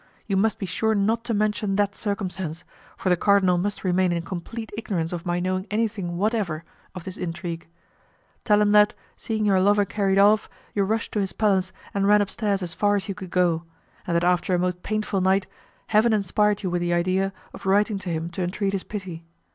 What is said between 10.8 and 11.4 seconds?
rushed to his